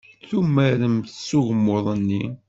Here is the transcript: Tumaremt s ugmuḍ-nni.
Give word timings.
Tumaremt 0.27 1.09
s 1.25 1.29
ugmuḍ-nni. 1.39 2.23